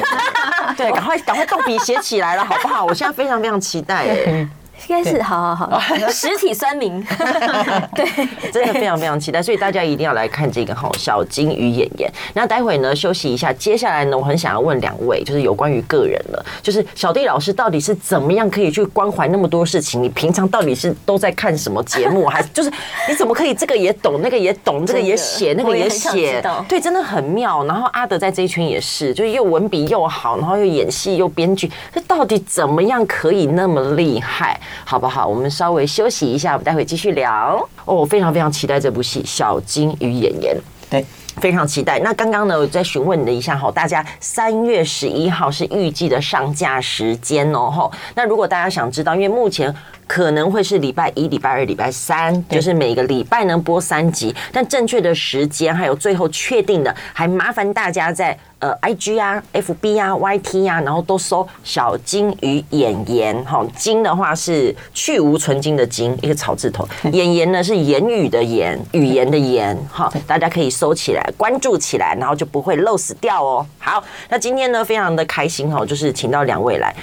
[0.76, 2.84] 对，赶快赶快动笔写起来了，好不好？
[2.84, 4.06] 我现在非常非常期待。
[4.88, 7.02] 应该是好好好， 实体酸民，
[7.96, 8.06] 对，
[8.52, 12.12] 真的非常非常期待，所以大家一定要来看这个哈小金鱼演员。
[12.34, 20.02] 那待会呢休息一下，接下来呢我很想要问两位，就是有关于个人了，就是小弟老师到底是怎么样可以去关怀那么多事情？
[20.02, 22.26] 你平常到底是都在看什么节目？
[22.28, 22.72] 还是 就是
[23.08, 26.42] 你怎么可以这个也懂，那个也懂，这个也写，那个也写？
[26.68, 27.64] 对，真的很妙。
[27.66, 34.60] 然后阿德在这一圈也是，就是又文笔又好，然后又演戏又编剧，这到底怎么样可以那么厉害？
[34.86, 35.28] 好不好？
[35.28, 37.68] 我们稍微休息一下，我们待会继续聊。
[37.86, 40.56] 哦，我非常非常期待这部戏《小金与演员》，
[40.90, 41.06] 对，
[41.38, 42.00] 非常期待。
[42.00, 47.70] 那刚刚呢，我再询问了一下哈，大家三月十一号是预计的上架时间哦。
[47.70, 49.74] 哈，那如果大家想知道，因为目前。
[50.12, 63.66] 可能会是礼拜一、礼拜二、礼拜三，就是每个礼拜能播三集，但正确的时间还有最后确定的，还麻烦大家在呃 IG 啊、FB 啊、YT 啊，然后都搜“小金鱼演员”哈。
[63.74, 70.12] 金的话是去无存金的金，一个草字头；演员呢是言语的言，语言的言哈。
[70.28, 73.66] 大家可以搜起来，关注起来，然后就不会漏死掉哦。
[73.80, 76.94] 好，那今天呢非常的开心哈，就是请到两位来。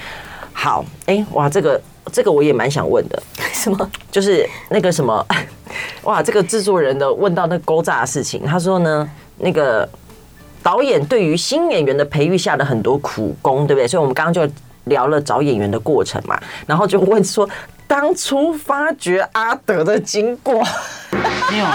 [0.52, 1.80] 好，哎，哇，这个。
[2.12, 3.22] 这个我也蛮想问的，
[3.54, 3.90] 什么？
[4.10, 5.26] 就是那个什么，
[6.04, 9.88] 哇，这个制作人的问到那勾诈的事情，他说呢，那个
[10.62, 13.86] 导演对于新演员的培育下了很多苦功，对不对？
[13.86, 14.50] 所以我们刚刚就
[14.84, 17.48] 聊了找演员的过程嘛，然后就问说。
[17.88, 20.62] 当初发掘阿德的经过，
[21.50, 21.66] 没有，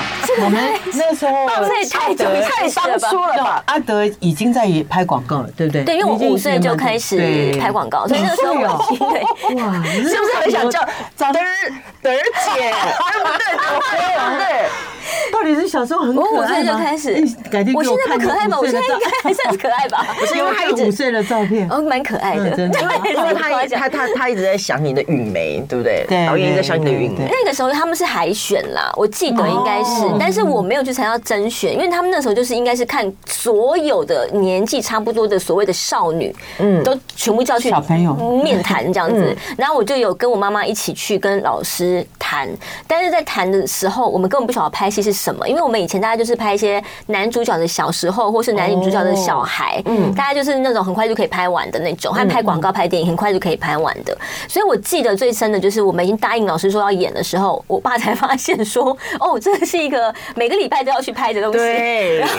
[0.43, 3.63] 我们那时候这也太久太当初了吧？
[3.65, 5.84] 阿德已经在拍广告了，对不对？
[5.84, 10.80] 对，因为我五岁就开始拍广告，所以那时候我哇， 是不是很想叫
[11.17, 11.39] 德
[12.02, 12.72] 德姐？
[13.12, 14.38] 对不对？
[14.38, 14.69] 对。
[15.32, 16.30] 到底是小时候很可爱吗？
[16.32, 17.13] 我五岁就开始，
[17.52, 18.58] 改天我现在不可爱吗？
[18.60, 20.06] 我现在应该还算是可爱吧？
[20.19, 22.50] 不是因为他一直五岁的照片，哦，蛮可爱的。
[22.52, 26.06] 真的，因为他他他他一直在想你的允眉，对不对？
[26.08, 27.28] 对，导演一直在想你的允眉。
[27.30, 38.14] 那个时候他们是海选啦，我记得应该是，但是我没有去参加甄选，因为他们那时候就是应该是看所有的年纪差不多的所谓的少女，嗯，都全部叫去小朋友。
[38.44, 39.34] 面谈这样子。
[39.58, 42.50] 然后我就有跟我妈妈一起去跟老师谈，
[42.86, 54.18] 但是在谈的时候，我们根本不晓得拍戏是什么，因为我们以前大家就是拍一些男主角的小时候，或是男女主角的小孩，嗯，大家就是那种很快就可以拍完的那种，还拍广告、拍电影很快就可以拍完的。
[54.50, 61.58] 所以我记得最深的就是我们已经答应老师说要演的时候，我爸才发现说，哦，这是一个每个礼拜都要去拍的东西。
[61.60, 62.19] 对。
[62.19, 62.36] 然后，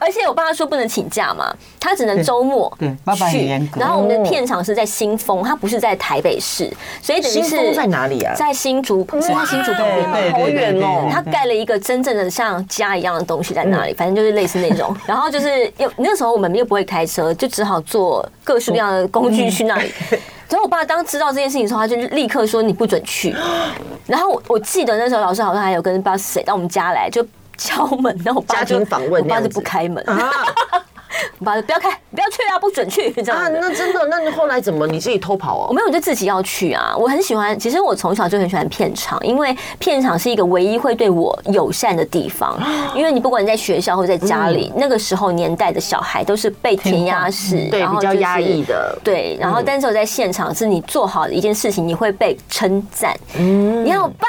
[0.00, 2.86] 而且我爸说不能请假嘛，他只能周末去。
[2.86, 3.80] 对，爸爸很严格。
[3.80, 6.70] 然后我们的片场是在新丰，他不是在台北市，
[7.02, 7.74] 所以等于是。
[7.74, 8.34] 在哪里啊？
[8.34, 10.16] 在新竹，是在新竹旁边吗？
[10.32, 11.08] 好远哦。
[11.10, 14.94] 他盖了一个真正的像家一样的东西在那里，反正就是类似那种。
[15.06, 19.90] 然后就是又那时候我们又不会开车，就只好坐各式各样的工具去那里。
[20.48, 23.34] 所以我爸当知道这件事情的时候，他就立刻说你不准去。
[24.06, 27.26] 然后我我记得那时候老师好像还有跟不知道谁到我们家来，就
[27.56, 30.04] 敲门，然后我爸就访问，我爸就不开门。
[31.42, 33.48] 把不要开，不要去啊，不准去 这样啊。
[33.48, 35.66] 那真的，那你后来怎么你自己偷跑哦？
[35.68, 36.94] 我没有，就自己要去啊。
[36.96, 42.58] 我很喜欢，其实我从小就很喜欢片场，因为片场是一个唯一会对我友善的地方。
[42.94, 49.36] 因为你不管你在学校或在家里，那个时候年代的小孩都是被填鸭式，对，比较压抑的，对。
[49.40, 54.28] 然后，但是我在现场是你做好的一件事情，你会被称赞，嗯，你好棒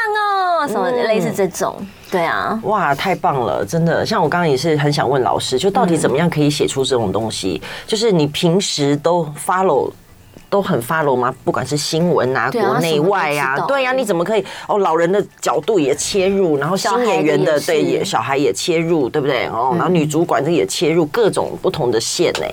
[0.63, 1.75] 哦，什么类似这种。
[2.11, 4.05] 对啊，哇，太棒了，真的。
[4.05, 7.59] 像我刚刚也是很想问老师，就到底怎么样可以写出这种东西？
[7.61, 9.91] 嗯、就是你平时都 follow
[10.49, 11.33] 都很 follow 吗？
[11.43, 14.77] 不管是新闻啊，国内外啊，对呀、啊，你怎么可以哦？
[14.77, 19.47] 老人的角度也切入，然后新演员的对也小孩也切入，对不对？
[19.47, 22.45] 哦，然后女主管这也切入各种不同的线呢。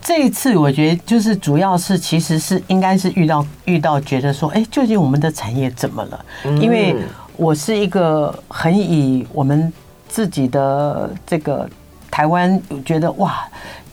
[0.00, 6.24] 这一次我觉得就是主要是其实是应该是遇到遇到觉得说，哎，究竟我们的产业怎么了？
[6.60, 6.94] 因为。
[7.36, 9.72] 我是一个很以我们
[10.08, 11.68] 自己的这个
[12.10, 13.44] 台湾觉得哇，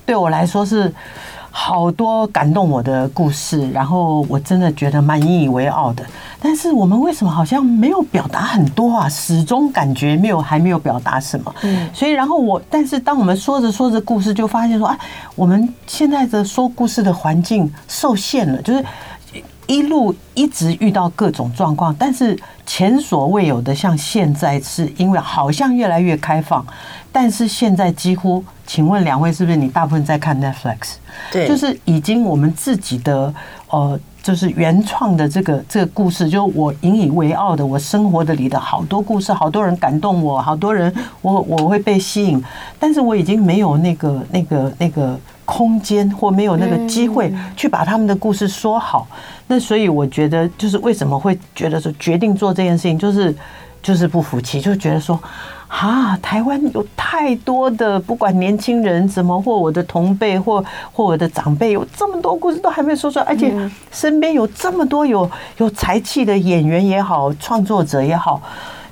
[0.05, 0.93] 对我来说是
[1.49, 6.05] 好多感动我的故事，然后我真的觉得蛮引以为傲的。
[6.39, 9.09] 但是我们为什么好像没有表达很多啊？
[9.09, 11.55] 始终感觉没有还没有表达什么。
[11.63, 14.97] 嗯，所以然后我，但是当我们说着说着故事，就发现说啊，
[15.35, 18.85] 我们现在的说故事的环境受限了，就是。
[19.67, 26.65] 一路一直遇到各种状况，但是前所未有的，像现在是因为好像越来越开放，
[27.11, 30.95] 但是现在几乎，请问两位是不是你大部分在看 Netflix？
[31.31, 33.33] 对，就是已经我们自己的
[33.69, 42.43] 呃，就是原创的这个这个故事，就我引以为傲的，我生活的里的好多故事，好多人感动我，好多人我我会被吸引，
[42.77, 45.17] 但是我已经没有那个那个那个。
[45.51, 49.05] 空间或没有那个机会去把他们的故事说好，
[49.47, 53.35] 那所以我觉得就是为什么会觉得说决定做这件事情，就是
[53.83, 55.19] 就是不服气，就觉得说
[55.67, 63.53] 啊，台湾有太多的不管年轻人怎么或我的同辈或或我的长辈有这么多故事都还没说出来，而且
[63.91, 68.41] 身边有这么多有有才气的演员也好，创作者也好。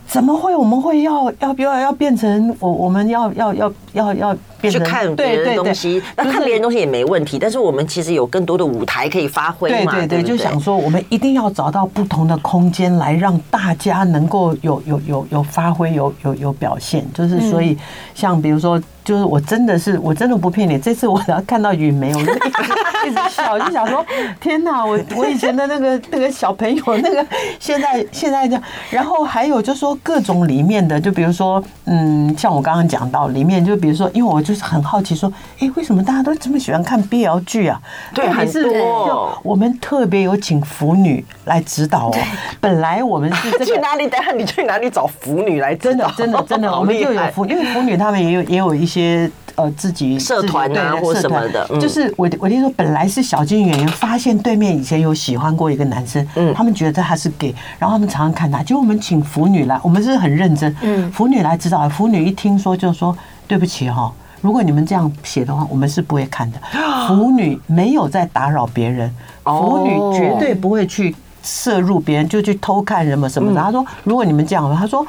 [0.10, 0.56] 怎么会？
[0.56, 2.70] 我们会要要不要要变成我？
[2.70, 6.02] 我们要要要要要变成去看别人的东西？
[6.18, 9.94] 那看别人东西也没问题，但是我们其实有更多的舞台可以发挥嘛？
[9.94, 17.06] 对对对，就想说我们一定要找到不同的空间来让大家能够有有有有发挥，有有有表现。
[17.14, 17.78] 就是所以，
[18.16, 18.82] 像比如说。
[19.10, 20.78] 就是我真的是，我真的不骗你。
[20.78, 24.06] 这次我只要看到雨梅，我就一直 笑，就想说：
[24.40, 24.86] 天哪！
[24.86, 27.26] 我我以前的那个那个小朋友，那个
[27.60, 28.62] 现在现在这样。
[28.92, 37.82] 然后还有就是说各种里面的，就比如说，嗯，像我刚刚讲到里面，就比如说，因为我就是很好奇，说，哎，为什么大家都这么喜欢看 BL 剧啊？
[38.14, 42.18] 对，还是就我们特别有请腐女来指导哦。
[42.60, 44.08] 本来我们是 去哪里？
[44.08, 45.74] 等下你去哪里找腐女来？
[45.74, 48.99] 真的真的真的， 我们就有腐，因为腐女他们也有也有一些。
[49.00, 63.14] 些呃，自己社团啊，或什么的，就是我我听说，本来是小金演员发现对面以前有喜欢过一个男生，嗯，他们觉得他是 gay，然后他们常常看他，结果我们请腐女来，我们是很认真，嗯，腐女来指导，腐女一听说就说
[63.48, 64.10] 对不起哈，
[64.40, 66.58] 如果你们这样写的话，我们是不会看的。
[67.08, 73.62] 腐女没有在打扰别人，腐女绝对不会去摄入别人，就去偷看什么什么的。
[73.62, 75.06] 他说，如果你们这样，他说。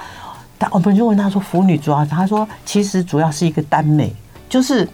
[0.61, 4.13] 但我们就问他说：“腐女主要，他说其实主要是一个耽美，
[4.47, 4.87] 就是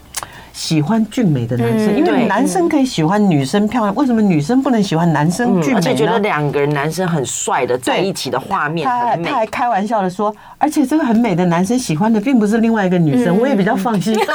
[0.57, 5.77] 喜欢俊美的男生，因为男生可以喜欢女生漂亮，为什么女生不能喜欢男生俊美呢？
[5.77, 14.19] 而且觉得两个人男生很帅的在一起的画面，他他还开玩笑的说，而且这个很美的男生喜欢的并不是另外一个女生，我也比较放心。”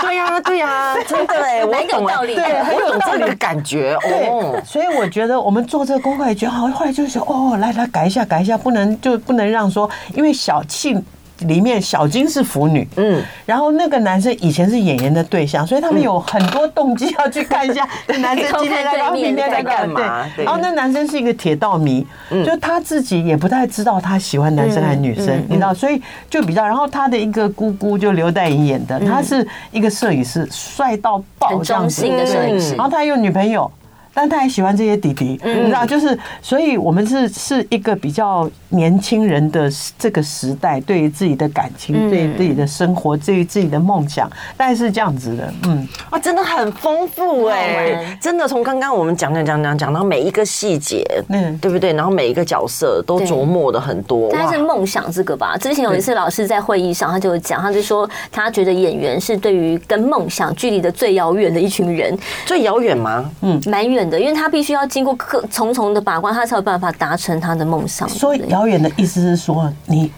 [0.00, 4.58] 对呀，对呀， 真的哎，我懂了，对，很有道理的感觉哦。
[4.64, 10.96] 所以我觉得我们做这个功课也觉得好，后来就是说，哦，来来改一下，改一下，不能就不能让说，因为小气。
[11.40, 17.88] 里面小金是腐女，嗯，然后那个男生以前是演员的对象，所以他们有很多动机要去看一下
[18.20, 20.26] 男生今天在干，明天在干嘛。
[20.36, 22.06] 对，然后那男生是一个铁道迷，
[22.44, 26.66] 就他自己也不太知道他喜欢男生还是女生，你知道，所以就比较。
[26.66, 32.74] 然后他的一个姑姑就刘黛莹演的，他是一个摄影师，帅到爆，这样子的摄影师。
[32.74, 33.70] 然后他有女朋友。
[34.12, 45.54] 但他也喜欢这些弟弟，你知道，就是，所以我们是是一个比较年轻人的这个时代，对于自己的感情，对于自己的生活，对于自己的梦想，大概是这样子的。
[45.68, 51.92] 嗯，啊，真的很丰富哎，真的从刚刚我们讲讲讲讲讲到每一个细节，嗯，对不对？
[51.92, 54.28] 然后每一个角色都琢磨的很多。
[54.32, 63.30] 但是梦想这个吧，之前有一次老师在会议上，他就讲，他就说他觉得演员是对于跟梦想距离的最遥远的一群人，最遥远吗？
[63.42, 63.99] 嗯，蛮远。
[64.08, 65.16] 的，因为他必须要经过
[65.50, 68.08] 重重的把关，他才有办法达成他的梦想。
[68.08, 70.10] 所以遥远的意思是说，你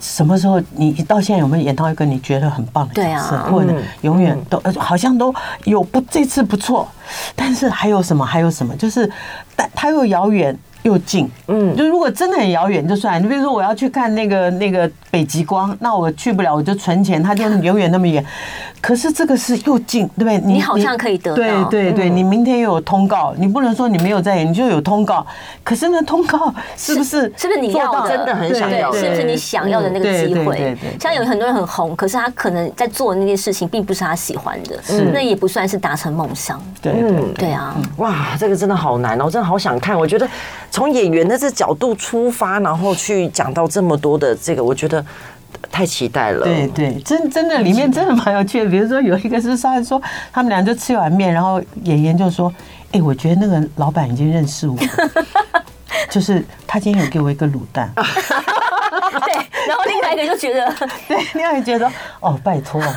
[0.00, 6.88] 什么时候你到现在有没有演到一个你觉得很棒的角色，啊、或者永远都好像都有不这次不错，
[7.36, 9.10] 但是还有什么还有什么，就是
[9.54, 10.56] 但他又遥远。
[10.82, 13.22] 又近，嗯，就如果真的很遥远就算。
[13.22, 18.24] 你比如说我要去看那个那个北极光，那我去不了，我就存钱，它就永远那么远。
[18.80, 20.38] 可是这个是又近，对不对？
[20.40, 25.24] 你好像可以得到，对对对，你明天又有通告，你不能说你没有在演，你就有通告。
[25.62, 28.92] 可是那通告是不是是不是你要真的很想要？
[28.92, 30.76] 是不是你想要的那个机会？
[30.98, 34.76] 像有很多人很红，可是他可能在做的那件事情并不是他喜欢的，
[35.12, 36.60] 那也不算是达成梦想。
[36.82, 39.96] 对，嗯，对啊，哇，这个真的好难哦，我真的好想看。
[39.96, 40.28] 我觉得。
[40.72, 45.04] 从演员的这角度出发，然后去讲到这么多的这个，我觉得
[45.70, 46.42] 太期待了。
[46.44, 48.70] 对对，真真的里面真的蛮有趣的。
[48.70, 50.00] 比如说有一个是上来说，
[50.32, 52.50] 他们俩就吃碗面，然后演员就说
[52.92, 54.74] ：“哎，我觉得那个老板已经认识我，
[56.08, 57.92] 就是他今天有给我一个卤蛋。”
[59.26, 59.34] 对，
[59.68, 60.74] 然后另外一个就觉得，
[61.06, 61.86] 对，另外一个觉得，
[62.20, 62.82] 哦，拜托。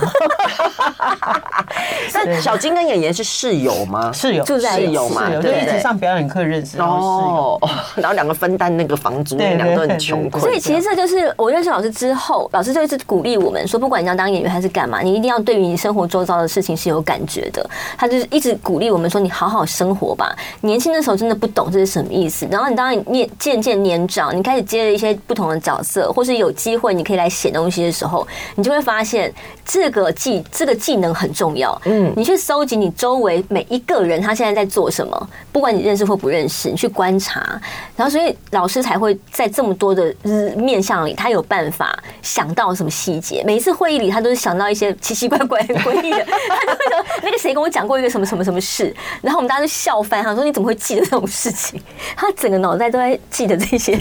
[2.13, 4.11] 那小金跟演员是室友吗？
[4.11, 6.79] 室友，住在室友嘛，就一起上表演课认识。
[6.79, 7.59] 哦，
[7.95, 10.41] 然后两个分担那个房租，两个都很穷困。
[10.41, 17.67] 所以其实这就是我认识老师之后，老师就一直鼓励我们说，不管你要当演员还是干嘛，你一定要对于你生活周遭的事情是有感觉的。
[17.97, 20.35] 他就是一直鼓励我们说，你好好生活吧。
[20.61, 28.25] 年轻的时候真的不懂这是什么意思，然后你当你年渐渐年长，你开始接了一些不同的角色，或是有机会你可以来写东西的时候，
[28.55, 29.33] 你就会发现
[29.65, 31.74] 这个技这个技能很重要。
[31.85, 37.59] 嗯，你去搜集你周围每一个人他现在在做什么，不管你认识或不认识，你去观察，
[37.95, 40.13] 然后所以老师才会在这么多的
[40.55, 43.43] 面相里，他有办法想到什么细节。
[43.45, 46.25] 每一次会议里，他都是想到一些奇奇怪怪的诡异的。
[46.25, 51.81] 他就会说那个谁跟我讲过一个什么什么什么事，然后我们大家就笑翻，他说你怎么会记得这种事情？
[52.15, 53.99] 他整个脑袋都在记得这些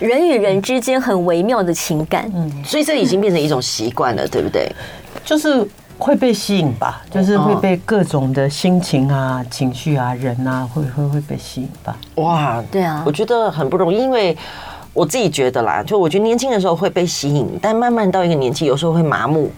[0.00, 2.30] 人与人之间很微妙的情感。
[2.34, 4.70] 嗯，所以这已经变成一种习惯了，对不对？
[5.24, 5.66] 就是。
[5.98, 11.96] 会被吸引吧，就是会被各种的心情啊、情绪啊、人啊，会会会被吸引吧。
[12.16, 14.36] 哇，对啊，我觉得很不容易，因为
[14.92, 19.50] 我自己觉得啦，就我觉得年轻的时候会被吸引，但慢慢到一个年纪，有时候会麻木，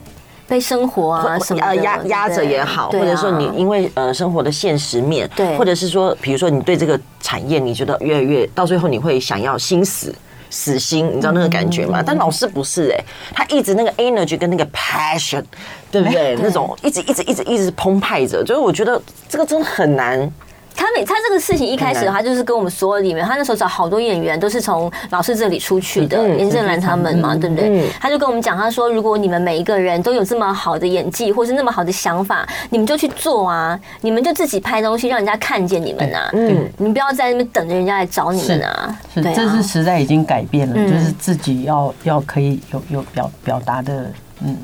[0.46, 10.14] 被生活啊什么呃压压着也好，或者说你因为呃生活的现实面，对，或者是说，比如说你对这个产业，你觉得越来越到最后，你会想要心死。
[10.50, 12.02] 死心，你知道那个感觉吗？
[12.04, 15.42] 但老师不是哎、欸，他一直那个 energy 跟那个 passion，
[15.90, 16.36] 对不对？
[16.42, 20.30] 那种一直一直一直一直澎湃着，就是我觉得这个真的很难。
[20.76, 27.88] 他每他这个事情一开始的话，就是跟我们所有里面，他那时候找好多演员都是从老师这里出去的，严正兰他们嘛，对不对？
[27.98, 38.98] 他就跟我们讲，他说如果你们每一个人都有这么好的演技，或是那么好的想法，你们就去做啊，你们就自己拍东西，让人家看见你们啊，嗯，你们不要在那边等着人家来找你们啊。
[39.14, 44.10] 是，这是时代已经改变了，就是自己要要可以有有表表达的，
[44.42, 44.56] 嗯。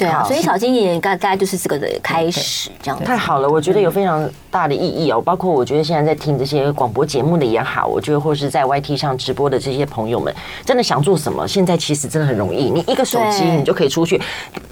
[0.00, 3.48] 对啊，所以小金也大概就是这个的开始，这样太好了。
[3.48, 10.34] 我觉得有非常大的意义哦，包括我觉得现在在听这些广播节目的也好，我觉得或是在 YT 上直播的这些朋友们，
[10.64, 14.20] 真的想做什么，现在其实真的很容易，你一个手机你就可以出去，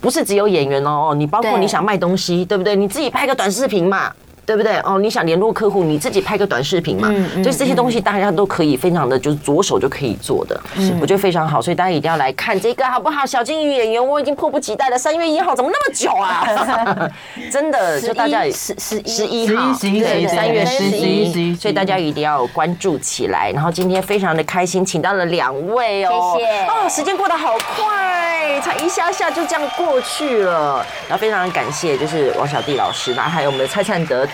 [0.00, 2.74] 不是只有演员哦，你包括你想卖东西，对不对？
[2.74, 4.10] 你自己拍个短视频嘛。
[4.48, 4.78] 对不对？
[4.78, 7.08] 哦，你想联络客户，你自己拍个短视频嘛。
[7.12, 10.58] 嗯嗯、所以这些东西大家都可以非常的，就是左手就可以做的。
[10.76, 13.26] 嗯、我觉得非常好，所以大家一定要来看这个，好不好？
[13.26, 14.96] 小金鱼演员，我已经迫不及待了。
[14.96, 17.10] 三月一号怎么那么久啊？
[17.52, 23.50] 真的，就大家十十十一号，对，三月十一，所以大家一定要关注起来。
[23.52, 26.38] 然后今天非常的开心，请到了两位哦。
[26.38, 26.64] 谢谢。
[26.64, 30.82] 哦，时间过得好快，才一下下就这样过去了。
[31.06, 34.26] 然后非常的感谢，就是王小弟老师，然后还有我们的蔡灿得。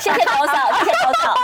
[0.00, 0.52] 谢谢多少？
[0.78, 1.34] 谢谢多少？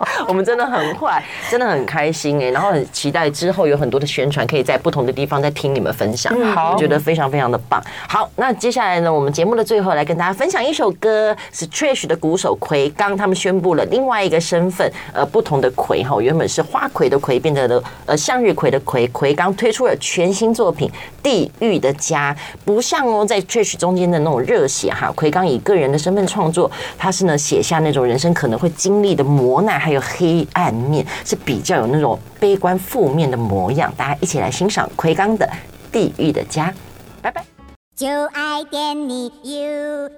[0.28, 6.34] 我们真的很快，真的很开心哎，然后很期待之后有很多的宣传，可以在不同的地方再听你们分享。
[6.52, 7.82] 好，我觉得非常非常的棒。
[8.08, 19.06] 好，那接下来呢，我们节目的最后来跟大家分享一首歌，是 Trash 的鼓手葵刚，他们宣布了另外一个身份，呃，不同的葵哈，原本是花魁的葵，变成了呃向日葵的葵。
[19.08, 20.88] 葵刚推出了全新作品
[21.22, 22.34] 《地狱的家》，
[22.64, 26.70] 不像哦，在 Trash 中间的那种热血哈，葵刚以个人的身份创作。
[26.98, 35.46] 他是呢，写下那种人生可能会经历的磨难，还有黑暗面是比较有那种悲观负面的模样，大家一起来欣赏奎刚的
[35.92, 36.70] 《地狱的家》，
[37.22, 37.44] 拜拜。
[37.94, 40.10] 就爱点你 UFO。